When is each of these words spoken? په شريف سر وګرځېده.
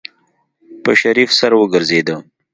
په 0.83 0.91
شريف 1.01 1.29
سر 1.39 1.51
وګرځېده. 1.57 2.15